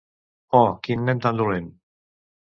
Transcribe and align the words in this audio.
Oh, 0.59 0.69
quin 0.87 1.03
nen 1.09 1.21
tan 1.25 1.35
dolent! 1.41 1.67